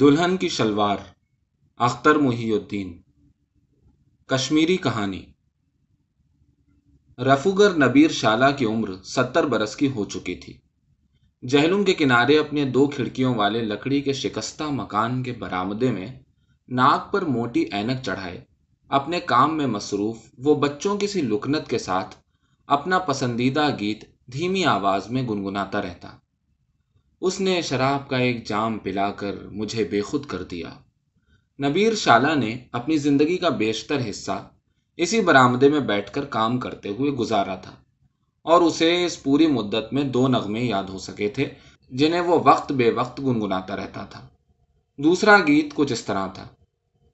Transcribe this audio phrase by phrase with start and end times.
[0.00, 0.96] دلہن کی شلوار،
[1.76, 3.02] اختر محی الدین۔
[4.26, 5.26] کشمیری کہانی۔
[7.18, 10.58] رفوگر نبیر شالہ کی عمر ستر برس کی ہو چکی تھی۔
[11.48, 16.20] جہلم کے کنارے اپنے دو کھڑکیوں والے لکڑی کے شکستہ مکان کے برآمدے میں
[16.68, 18.44] ناک پر موٹی اینک چڑھائے،
[18.88, 22.14] اپنے کام میں مصروف، وہ بچوں کی سی لکنت کے ساتھ
[22.66, 26.16] اپنا پسندیدہ گیت دھیمی آواز میں گنگناتا رہتا۔
[27.22, 30.70] اس نے شراب کا ایک جام پلا کر مجھے بے خود کر دیا۔
[31.62, 34.50] نبیر شالہ نے اپنی زندگی کا بیشتر حصہ
[34.96, 37.72] اسی برآمدے میں بیٹھ کر کام کرتے ہوئے گزارا تھا
[38.42, 41.48] اور اسے اس پوری مدت میں دو نغمے یاد ہو سکے تھے
[41.90, 44.28] جنہیں وہ وقت بے وقت گنگناتا رہتا تھا۔
[44.98, 46.48] دوسرا گیت کچھ اس طرح تھا۔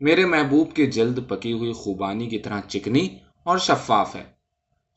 [0.00, 3.08] میرے محبوب کی جلد پکی ہوئی خوبانی کی طرح چکنی
[3.44, 4.24] اور شفاف ہے۔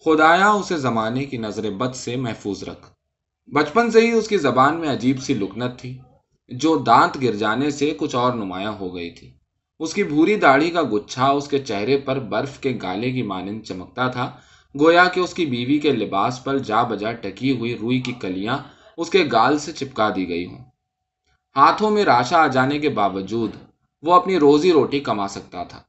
[0.06, 3.01] خدایا اسے زمانے کی نظر بد سے محفوظ رکھ۔
[3.48, 5.98] بچپن سے ہی اس کی زبان میں عجیب سی لکنت تھی،
[6.50, 9.32] جو دانت گر جانے سے کچھ اور نمایاں ہو گئی تھی۔
[9.80, 13.62] اس کی بھوری داڑھی کا گچھا اس کے چہرے پر برف کے گالے کی مانند
[13.64, 14.32] چمکتا تھا،
[14.80, 18.58] گویا کہ اس کی بیوی کے لباس پر جا بجا ٹکی ہوئی روئی کی کلیاں
[18.98, 20.64] اس کے گال سے چپکا دی گئی ہوں۔
[21.56, 23.52] ہاتھوں میں راشا آ جانے کے باوجود
[24.02, 25.82] وہ اپنی روزی روٹی کما سکتا تھا۔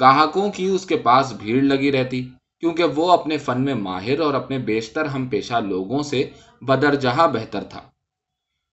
[0.00, 2.28] گاہکوں کی اس کے پاس بھیڑ لگی رہتی۔
[2.60, 6.30] کیونکہ وہ اپنے فن میں ماہر اور اپنے بیشتر ہم پیشہ لوگوں سے
[6.62, 7.80] بدر جہاں بہتر تھا۔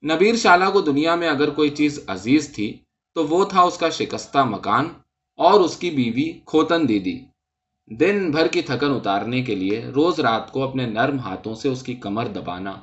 [0.04, 2.78] نبیر شالہ کو دنیا میں اگر کوئی چیز عزیز تھی،
[3.14, 4.90] تو وہ تھا اس کا شکستہ مکان
[5.38, 7.20] اور اس کی بیوی کھوتن دیدی۔
[7.90, 11.84] دن بھر کی تھکن اتارنے کے لیے روز رات کو اپنے نرم ہاتھوں سے اس
[11.84, 12.74] کی کمر دبانا،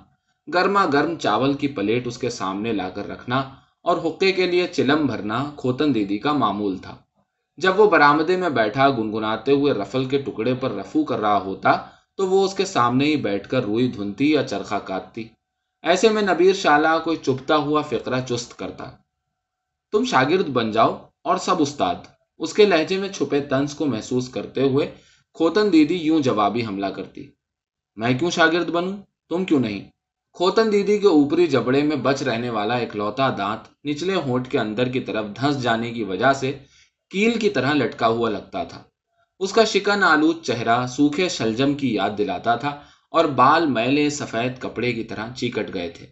[0.54, 3.40] گرما گرم چاول کی پلیٹ اس کے سامنے لا کر رکھنا
[3.82, 6.96] اور حقے کے لیے چلم بھرنا کھوتن دیدی کا معمول تھا۔
[7.56, 11.72] جب وہ برآمدے میں بیٹھا، گنگناتے ہوئے رفل کے ٹکڑے پر رفو کر رہا ہوتا،
[12.16, 15.28] تو وہ اس کے سامنے ہی بیٹھ کر روئی دھنتی یا چرخا کاٹتی۔
[15.82, 18.90] ایسے میں نبیر شالہ کوئی چپتا ہوا فقرہ چست کرتا۔
[19.92, 21.94] تم شاگرد بن جاؤ اور سب استاد۔
[22.38, 24.94] اس کے لہجے میں چھپے تنس کو محسوس کرتے ہوئے
[25.34, 27.30] کھوتن دیدی یوں جوابی حملہ کرتی۔
[27.96, 28.96] میں کیوں شاگرد بنوں؟
[29.28, 29.90] تم کیوں نہیں؟
[30.32, 34.58] کھوتن دیدی کے اوپری جبڑے میں بچ رہنے والا ایک لوتا دانت نچلے ہونٹ کے
[34.58, 36.58] اندر کی طرف دھنس جانے کی وجہ سے
[37.12, 38.82] کیل کی طرح لٹکا ہوا لگتا تھا۔
[39.38, 42.68] اس کا شکن آلود چہرہ سوکھے شلجم کی یاد دلاتا تھا
[43.10, 46.06] اور بال میلے سفید کپڑے کی طرح چیکٹ گئے تھے۔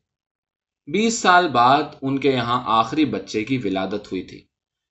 [0.86, 4.40] بیس سال بعد ان کے یہاں آخری بچے کی ولادت ہوئی تھی۔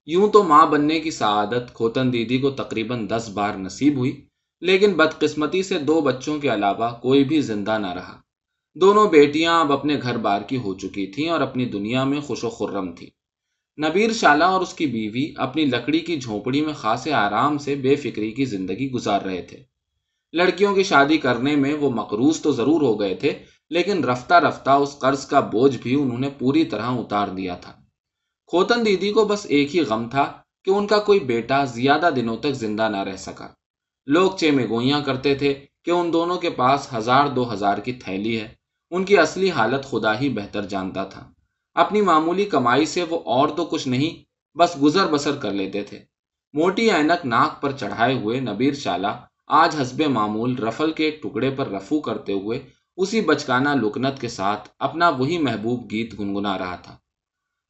[0.06, 4.26] یوں تو ماں بننے کی سعادت کھوتن دیدی کو تقریباً دس بار نصیب ہوئی،
[4.62, 8.22] لیکن بدقسمتی سے دو بچوں کے علاوہ کوئی بھی زندہ نہ رہا۔
[8.76, 12.44] دونوں بیٹیاں اب اپنے گھر بار کی ہو چکی تھیں اور اپنی دنیا میں خوش
[12.44, 13.10] و خرم تھی
[13.78, 17.96] نبیر شالہ اور اس کی بیوی اپنی لکڑی کی جھونپڑی میں خاصے آرام سے بے
[17.96, 19.64] فکری کی زندگی گزار رہے تھے۔
[20.34, 24.70] لڑکیوں کی شادی کرنے میں وہ مقروض تو ضرور ہو گئے تھے، لیکن رفتہ رفتہ
[24.70, 27.72] اس قرض کا بوجھ بھی انہوں نے پوری طرح اتار دیا تھا۔
[28.48, 30.34] کھوتن دیدی کو بس ایک ہی غم تھا
[30.66, 33.48] کہ ان کا کوئی بیٹا زیادہ دنوں تک زندہ نہ رہ سکا۔
[34.08, 35.54] لوگ چے گوئیاں کرتے تھے
[35.86, 38.48] کہ ان دونوں کے پاس ہزار دو ہزار کی تھیلی ہے۔
[38.92, 41.32] ان کی اصلی حالت خدا ہی بہتر جانتا تھا۔
[41.74, 44.24] اپنی معمولی کمائی سے وہ اور تو کچھ نہیں،
[44.58, 46.00] بس گزر بسر کر لیتے تھے۔
[46.54, 49.08] موٹی اینک ناک پر چڑھائے ہوئے نبیر شالہ
[49.48, 52.60] آج حسب معمول رفل کے ایک ٹکڑے پر رفو کرتے ہوئے
[52.98, 56.98] اسی بچکانا لکنت کے ساتھ اپنا وہی محبوب گیت گنگنا رہا تھا۔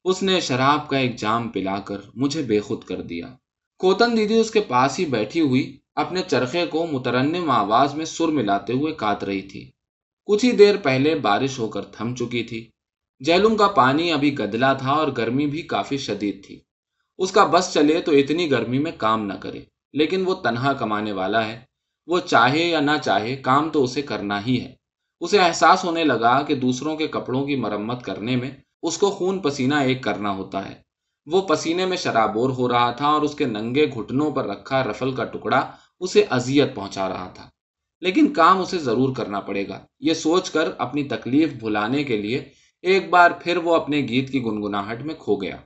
[0.04, 3.26] اس نے شراب کا ایک جام پلا کر مجھے بے خود کر دیا۔
[3.78, 8.28] کوتن دیدی اس کے پاس ہی بیٹھی ہوئی اپنے چرخے کو مترنم آواز میں سر
[8.28, 9.70] ملاتے ہوئے کاٹ رہی تھی۔
[10.24, 12.69] کچھ ہی دیر پہلے بارش ہو کر تھم چکی تھی۔
[13.24, 16.60] جہلم کا پانی ابھی گدلا تھا اور گرمی بھی کافی شدید تھی۔
[17.18, 19.60] اس کا بس چلے تو اتنی گرمی میں کام نہ کرے،
[19.92, 21.60] لیکن وہ تنہا کمانے والا ہے۔
[22.06, 24.74] وہ چاہے یا نہ چاہے، کام تو اسے کرنا ہی ہے۔
[25.20, 28.50] اسے احساس ہونے لگا کہ دوسروں کے کپڑوں کی مرمت کرنے میں
[28.82, 30.74] اس کو خون پسینہ ایک کرنا ہوتا ہے۔
[31.26, 35.12] وہ پسینے میں شرابور ہو رہا تھا اور اس کے ننگے گھٹنوں پر رکھا رفل
[35.12, 35.70] کا ٹکڑا
[36.00, 37.48] اسے اذیت پہنچا رہا تھا۔
[38.00, 42.48] لیکن کام اسے ضرور کرنا پڑے گا۔ یہ سوچ کر اپنی تکلیف بھلانے کے لیے
[42.82, 45.56] ایک بار پھر وہ اپنے گیت کی گنگناہٹ میں کھو گیا۔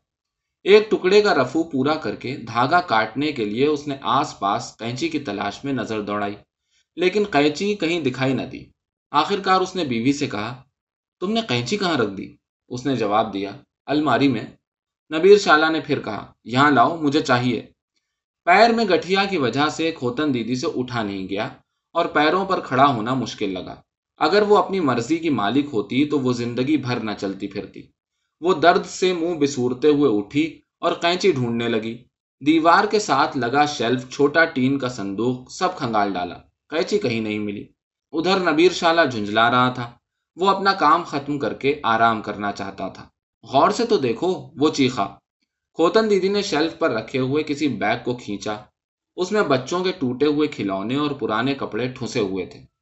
[0.63, 4.77] ایک ٹکڑے کا رفو پورا کر کے دھاگا کاٹنے کے لیے اس نے آس پاس
[4.79, 6.35] کینچی کی تلاش میں نظر دوڑائی،
[6.97, 8.65] لیکن قینچی کہیں دکھائی نہ دی۔
[9.11, 10.63] آخر کار اس نے بیوی سے کہا،
[11.21, 12.37] تم نے قینچی کہاں رکھ دی؟
[12.69, 13.51] اس نے جواب دیا،
[13.87, 14.47] الماری میں۔
[15.11, 17.67] نبیر شالہ نے پھر کہا، یہاں لاؤ، مجھے چاہیے۔
[18.45, 21.49] پیر میں گٹھیا کی وجہ سے کھوتن دیدی سے اٹھا نہیں گیا
[21.95, 23.75] اور پیروں پر کھڑا ہونا مشکل لگا۔
[24.17, 27.83] اگر وہ اپنی مرضی کی مالک ہوتی تو وہ زندگی بھر نہ چلتی پھرتی۔
[28.41, 31.99] وہ درد سے منہ بسورتے ہوئے اٹھی اور قینچی ڈھونڈنے لگی۔
[32.47, 36.39] دیوار کے ساتھ لگا شیلف، چھوٹا ٹین کا صندوق سب کھنگال ڈالا۔
[36.69, 37.65] قینچی کہیں نہیں ملی۔
[38.13, 39.91] ادھر نبیر شالہ جھنجلا رہا تھا۔
[40.37, 43.09] وہ اپنا کام ختم کر کے آرام کرنا چاہتا تھا۔
[43.53, 45.07] غور سے تو دیکھو، وہ چیخا۔
[45.75, 48.57] کھوتن دیدی نے شیلف پر رکھے ہوئے کسی بیگ کو کھینچا۔
[49.17, 52.74] اس میں بچوں کے ٹوٹے ہوئے کھلونے اور پرانے کپڑے ٹھسے ہوئے تھے۔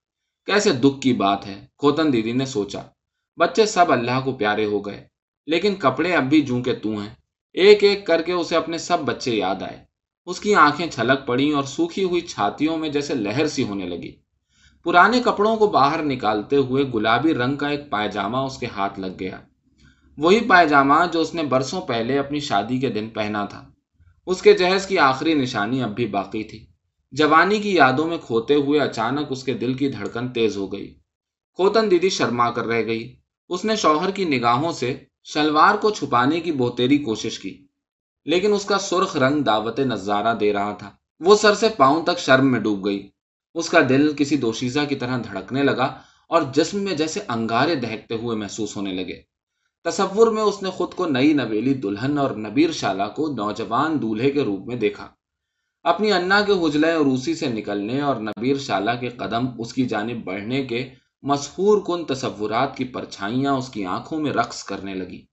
[0.46, 2.80] کیسے دکھ کی بات ہے؟ کھوتن دیدی نے سوچا۔
[3.36, 5.04] بچے سب اللہ کو پیارے ہو گئے،
[5.46, 7.14] لیکن کپڑے اب بھی جوں کے تو ہیں۔
[7.52, 9.84] ایک ایک کر کے اسے اپنے سب بچے یاد آئے۔
[10.26, 14.12] اس کی آنکھیں چھلک پڑی اور سوکھی ہوئی چھاتیوں میں جیسے لہر سی ہونے لگی۔
[14.84, 19.20] پرانے کپڑوں کو باہر نکالتے ہوئے گلابی رنگ کا ایک پائجامہ اس کے ہاتھ لگ
[19.20, 19.38] گیا۔
[20.18, 23.70] وہی پائجامہ جو اس نے برسوں پہلے اپنی شادی کے دن پہنا تھا۔
[24.26, 26.71] اس کے جہیز کی آخری نشانی اب بھی باقی تھی۔
[27.12, 30.94] جوانی کی یادوں میں کھوتے ہوئے اچانک اس کے دل کی دھڑکن تیز ہو گئی۔
[31.54, 33.16] کھوتن دیدی شرما کر رہ گئی۔
[33.48, 37.66] اس نے شوہر کی نگاہوں سے شلوار کو چھپانے کی بہتری کوشش کی،
[38.24, 42.18] لیکن اس کا سرخ رنگ دعوت نظارہ دے رہا تھا۔ وہ سر سے پاؤں تک
[42.18, 43.08] شرم میں ڈوب گئی۔
[43.54, 45.98] اس کا دل کسی دوشیزہ کی طرح دھڑکنے لگا
[46.28, 49.22] اور جسم میں جیسے انگارے دہتے ہوئے محسوس ہونے لگے۔
[49.84, 54.30] تصور میں اس نے خود کو نئی نویلی دلہن اور نبیر شالا کو نوجوان دولہے
[54.30, 55.08] کے روپ میں دیکھا۔
[55.82, 60.24] اپنی انا کے حجلے روسی سے نکلنے اور نبیر شالا کے قدم اس کی جانب
[60.24, 60.90] بڑھنے کے
[61.22, 65.24] مسحور کن تصورات کی پرچھائیاں اس کی آنکھوں میں رقص کرنے لگی۔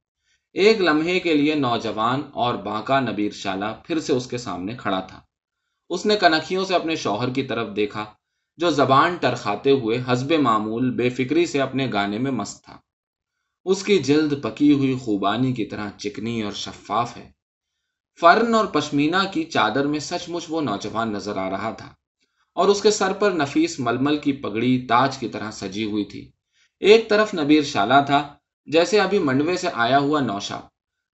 [0.54, 5.00] ایک لمحے کے لیے نوجوان اور بانکا نبیر شالا پھر سے اس کے سامنے کھڑا
[5.00, 5.22] تھا۔
[5.90, 8.06] اس نے کنکھیوں سے اپنے شوہر کی طرف دیکھا،
[8.58, 12.78] جو زبان ٹرخاتے ہوئے حسب معمول بے فکری سے اپنے گانے میں مست تھا۔
[13.66, 17.39] اس کی جلد پکی ہوئی خوبانی کی طرح چکنی اور شفاف ہے۔
[18.20, 21.94] فرن اور پشمینا کی چادر میں سچ مچ وہ نوجوان نظر آ رہا تھا
[22.54, 26.32] اور اس کے سر پر نفیس ململ کی پگڑی تاج کی طرح سجی ہوئی تھی۔
[26.80, 28.36] ایک طرف نبیر شالا تھا،
[28.66, 30.60] جیسے ابھی منڈوے سے آیا ہوا نوشا۔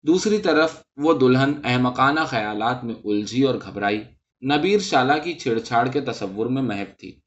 [0.04, 4.02] دوسری طرف وہ دلہن احمقانہ خیالات میں الجھی اور گھبرائی۔
[4.42, 7.20] نبیر شالا کی چھیڑ چھاڑ کے تصور میں محب تھی۔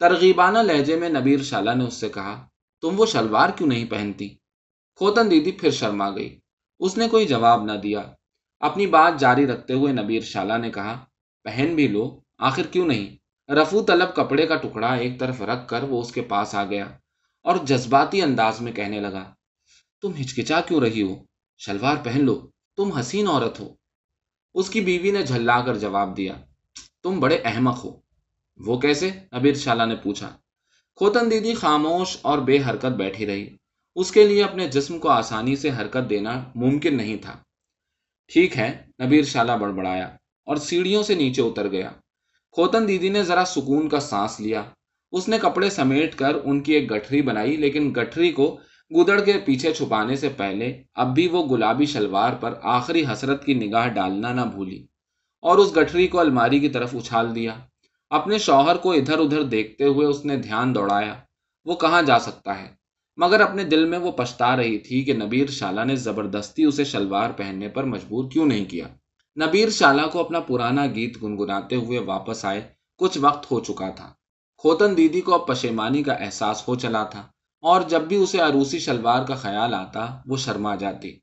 [0.00, 2.46] ترغیبانہ لہجے میں نبیر شالا نے اس سے کہا،
[2.80, 4.28] تم وہ شلوار کیوں نہیں پہنتی؟
[4.96, 6.40] کھوتن دیدی پھر شرما گئی۔
[6.80, 8.02] اس نے کوئی جواب نہ دیا۔
[8.60, 11.04] اپنی بات جاری رکھتے ہوئے نبیر شالا نے کہا،
[11.44, 13.16] پہن بھی لو، آخر کیوں نہیں؟
[13.52, 16.86] رفو طلب کپڑے کا ٹکڑا ایک طرف رکھ کر وہ اس کے پاس آ گیا
[17.44, 19.24] اور جذباتی انداز میں کہنے لگا،
[20.02, 21.14] تم ہچکچا کیوں رہی ہو؟
[21.58, 23.74] شلوار پہن لو، تم حسین عورت ہو۔
[24.54, 26.34] اس کی بیوی نے جھلا کر جواب دیا،
[27.02, 28.00] تم بڑے احمق ہو۔
[28.58, 30.36] وہ کیسے؟ ابیر شالا نے پوچھا
[30.96, 33.56] کھوتن دیدی خاموش اور بے حرکت بیٹھی رہی،
[33.96, 37.36] اس کے لیے اپنے جسم کو آسانی سے حرکت دینا ممکن نہیں تھا۔
[38.32, 38.68] ٹھیک ہے،
[39.02, 40.06] نبیر شالا بڑبڑایا
[40.46, 41.90] اور سیڑھیوں سے نیچے اتر گیا۔
[42.52, 44.62] کھوتن دیدی نے ذرا سکون کا سانس لیا۔
[45.12, 48.58] اس نے کپڑے سمیٹ کر ان کی ایک گٹھری بنائی، لیکن گٹھری کو
[48.90, 53.54] گدڑ کے پیچھے چھپانے سے پہلے اب بھی وہ گلابی شلوار پر آخری حسرت کی
[53.54, 54.86] نگاہ ڈالنا نہ بھولی
[55.42, 57.54] اور اس گٹھری کو الماری کی طرف اچھال دیا۔
[58.10, 61.14] اپنے شوہر کو ادھر ادھر دیکھتے ہوئے اس نے دھیان دوڑایا،
[61.66, 62.68] وہ کہاں جا سکتا ہے؟
[63.18, 67.30] مگر اپنے دل میں وہ پچھتا رہی تھی کہ نبیر شالا نے زبردستی اسے شلوار
[67.30, 68.88] پہننے پر مجبور کیوں نہیں کیا۔
[69.46, 72.68] نبیر شالا کو اپنا پرانا گیت گنگناتے ہوئے واپس آئے۔
[72.98, 74.12] کچھ وقت ہو چکا تھا۔
[74.58, 77.22] کھوتن دیدی کو اب پشیمانی کا احساس ہو چلا تھا
[77.60, 81.18] اور جب بھی اسے عروسی شلوار کا خیال آتا، وہ شرما جاتی۔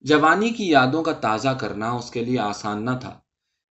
[0.00, 3.18] جوانی کی یادوں کا تازہ کرنا اس کے لیے آسان نہ تھا،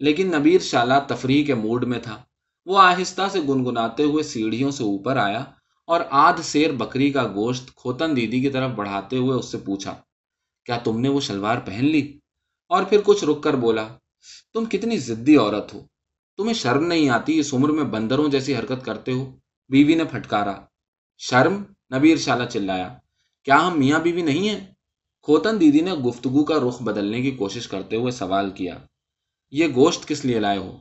[0.01, 2.17] لیکن نبیر شالا تفریح کے موڈ میں تھا۔
[2.67, 5.45] وہ آہستہ سے گنگناتے ہوئے سیڑھیوں سے اوپر آیا
[5.93, 9.94] اور آدھ سیر بکری کا گوشت کھوتن دیدی کی طرف بڑھاتے ہوئے اس سے پوچھا،
[10.67, 12.03] کیا تم نے وہ شلوار پہن لی؟
[12.71, 13.87] اور پھر کچھ رک کر بولا،
[14.55, 15.81] تم کتنی ضدی عورت ہو،
[16.39, 19.25] تمہیں شرم نہیں آتی اس عمر میں بندروں جیسی حرکت کرتے ہو؟
[19.70, 20.55] بیوی نے پھٹکارا،
[21.20, 21.63] شرم؟
[21.94, 22.89] نبیر شالا چلایا،
[23.46, 24.61] کیا ہم میاں بیوی نہیں ہیں؟
[25.29, 28.79] کھوتن دیدی نے گفتگو کا رخ بدلنے کی کوشش کرتے ہوئے سوال کیا،
[29.53, 30.72] یہ گوشت کس لیے لائے ہو؟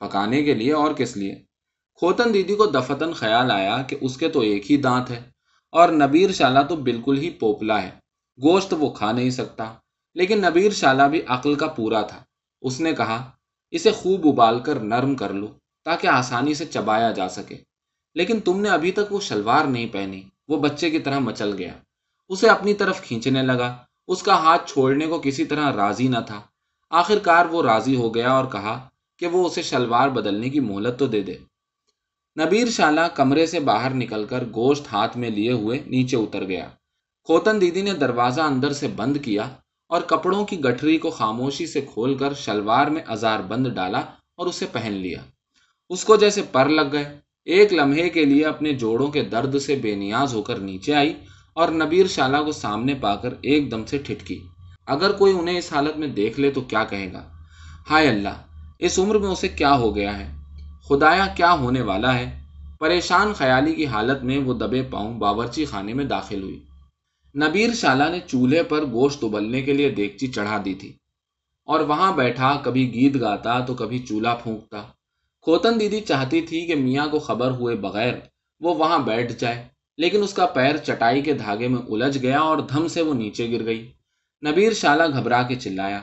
[0.00, 1.34] پکانے کے لیے اور کس لیے؟
[1.98, 5.22] کھوتن دیدی کو دفتن خیال آیا کہ اس کے تو ایک ہی دانت ہے
[5.70, 7.90] اور نبیر شالا تو بالکل ہی پوپلا ہے۔
[8.42, 9.72] گوشت وہ کھا نہیں سکتا،
[10.14, 12.24] لیکن نبیر شالا بھی عقل کا پورا تھا۔
[12.62, 13.30] اس نے کہا،
[13.70, 15.46] اسے خوب ابال کر نرم کر لو
[15.84, 17.56] تاکہ آسانی سے چبایا جا سکے۔
[18.14, 21.72] لیکن تم نے ابھی تک وہ شلوار نہیں پہنی، وہ بچے کی طرح مچل گیا۔
[22.28, 23.76] اسے اپنی طرف کھینچنے لگا۔
[24.08, 26.40] اس کا ہاتھ چھوڑنے کو کسی طرح راضی نہ تھا۔
[26.90, 30.98] آخر کار وہ راضی ہو گیا اور کہا کہ وہ اسے شلوار بدلنے کی مہلت
[30.98, 31.36] تو دے دے۔
[32.40, 36.68] نبیر شالا کمرے سے باہر نکل کر گوشت ہاتھ میں لیے ہوئے نیچے اتر گیا۔
[37.24, 39.48] کھوتن دیدی نے دروازہ اندر سے بند کیا
[39.88, 43.98] اور کپڑوں کی گٹھری کو خاموشی سے کھول کر شلوار میں ازار بند ڈالا
[44.36, 45.18] اور اسے پہن لیا۔
[45.88, 49.76] اس کو جیسے پر لگ گئے۔ ایک لمحے کے لیے اپنے جوڑوں کے درد سے
[49.76, 51.14] بے نیاز ہو کر نیچے آئی
[51.52, 54.40] اور نبیر شالا کو سامنے پا کر ایک دم سے ٹھٹکی۔
[54.86, 57.28] اگر کوئی انہیں اس حالت میں دیکھ لے تو کیا کہے گا؟
[57.90, 58.42] ہائے اللہ،
[58.78, 60.41] اس عمر میں اسے کیا ہو گیا ہے؟
[60.92, 62.40] خدایا کیا ہونے والا ہے؟
[62.80, 66.64] پریشان خیالی کی حالت میں وہ دبے پاؤں باورچی خانے میں داخل ہوئی۔
[67.34, 70.92] نبیر شالا نے چولہے پر گوشت ابلنے کے لیے دیگچی چڑھا دی تھی۔
[71.64, 74.82] اور وہاں بیٹھا، کبھی گیت گاتا تو کبھی چولہا پھونکتا۔
[75.42, 78.14] کھوتن دیدی چاہتی تھی کہ میاں کو خبر ہوئے بغیر
[78.60, 79.64] وہ وہاں بیٹھ جائے،
[79.96, 83.52] لیکن اس کا پیر چٹائی کے دھاگے میں الجھ گیا اور دھم سے وہ نیچے
[83.52, 83.92] گر گئی۔
[84.46, 86.00] نبیر شالا گھبرا کے چلایا۔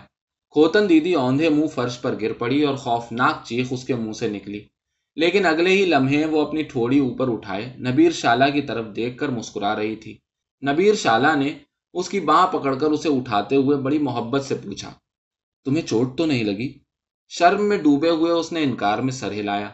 [0.49, 4.27] کھوتن دیدی اوندھے منہ فرش پر گر پڑی اور خوفناک چیخ اس کے منہ سے
[4.27, 4.78] نکلی۔
[5.19, 9.29] لیکن اگلے ہی لمحے وہ اپنی ٹھوڑی اوپر اٹھائے، نبیر شالا کی طرف دیکھ کر
[9.29, 10.17] مسکرا رہی تھی۔
[10.63, 11.53] نبیر شالا نے
[11.95, 14.91] اس کی باں پکڑ کر اسے اٹھاتے ہوئے بڑی محبت سے پوچھا،
[15.65, 16.69] تمہیں چوٹ تو نہیں لگی؟
[17.31, 19.69] شرم میں ڈوبے ہوئے اس نے انکار میں سر ہلایا۔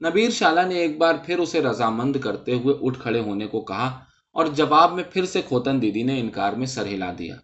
[0.00, 3.88] نبیر شالا نے ایک بار پھر اسے رضامند کرتے ہوئے اٹھ کھڑے ہونے کو کہا
[4.36, 7.34] اور جواب میں پھر سے کھوتن دیدی نے انکار میں سر ہلا دیا۔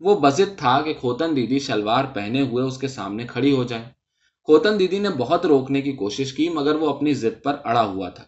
[0.00, 3.82] وہ بزد تھا کہ کھوتن دیدی شلوار پہنے ہوئے اس کے سامنے کھڑی ہو جائے
[4.44, 8.08] کھوتن دیدی نے بہت روکنے کی کوشش کی، مگر وہ اپنی ضد پر اڑا ہوا
[8.08, 8.24] تھا۔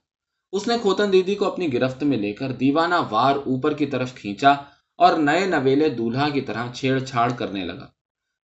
[0.53, 4.15] اس نے کھوتن دیدی کو اپنی گرفت میں لے کر دیوانہ وار اوپر کی طرف
[4.15, 4.53] کھینچا
[4.97, 7.87] اور نئے نویلے دولہا کی طرح چھیڑ چھاڑ کرنے لگا۔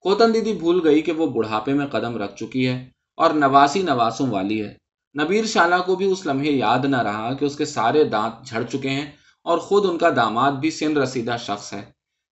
[0.01, 4.27] کھوتن دیدی بھول گئی کہ وہ بڑھاپے میں قدم رکھ چکی ہے اور نواسی نواسوں
[4.31, 4.75] والی ہے۔
[5.23, 8.63] نبیر شالا کو بھی اس لمحے یاد نہ رہا کہ اس کے سارے دانت جھڑ
[8.63, 9.11] چکے ہیں
[9.43, 11.83] اور خود ان کا داماد بھی سن رسیدہ شخص ہے۔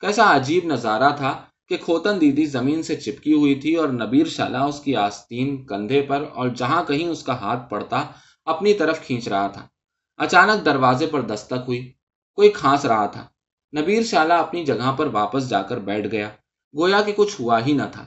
[0.01, 4.65] کیسا عجیب نظارہ تھا کہ کھوتن دیدی زمین سے چپکی ہوئی تھی اور نبیر شالا
[4.65, 8.05] اس کی آستین کندھے پر اور جہاں کہیں اس کا ہاتھ پڑتا
[8.45, 9.67] اپنی طرف کھینچ رہا تھا۔
[10.17, 11.93] اچانک دروازے پر دستک ہوئی،
[12.35, 13.27] کوئی کھانس رہا تھا۔
[13.79, 16.29] نبیر شالا اپنی جگہ پر واپس جا کر بیٹھ گیا۔
[16.77, 18.05] گویا کہ کچھ ہوا ہی نہ تھا۔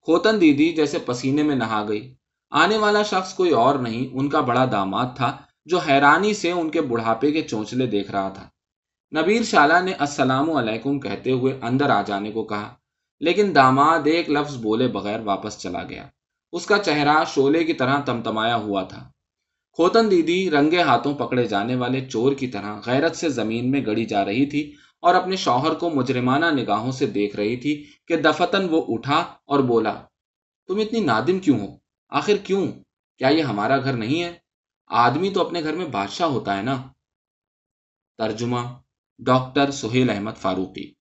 [0.00, 2.14] کھوتن دیدی جیسے پسینے میں نہا گئی۔
[2.50, 6.70] آنے والا شخص کوئی اور نہیں، ان کا بڑا داماد تھا جو حیرانی سے ان
[6.70, 8.48] کے بڑھاپے کے چونچلے دیکھ رہا تھا۔
[9.20, 12.74] نبیر شالا نے السلام علیکم کہتے ہوئے اندر آ جانے کو کہا۔
[13.20, 16.08] لیکن داماد ایک لفظ بولے بغیر واپس چلا گیا۔
[16.52, 19.10] اس کا چہرہ شولے کی طرح تمتمایا ہوا تھا۔
[19.72, 24.04] کھوتن دیدی رنگے ہاتھوں پکڑے جانے والے چور کی طرح غیرت سے زمین میں گڑی
[24.04, 28.68] جا رہی تھی اور اپنے شوہر کو مجرمانہ نگاہوں سے دیکھ رہی تھی کہ دفتن
[28.70, 30.02] وہ اٹھا اور بولا،
[30.68, 31.76] تم اتنی نادم کیوں ہو؟
[32.08, 32.68] آخر کیوں؟
[33.18, 34.38] کیا یہ ہمارا گھر نہیں ہے؟
[34.86, 36.82] آدمی تو اپنے گھر میں بادشاہ ہوتا ہے نا؟
[38.18, 38.60] ترجمہ
[39.18, 40.92] ڈاکٹر سہیل احمد فاروقی۔